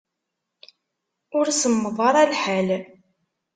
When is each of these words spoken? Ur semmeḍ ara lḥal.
Ur 1.37 1.45
semmeḍ 1.51 1.97
ara 2.09 2.29
lḥal. 2.31 2.69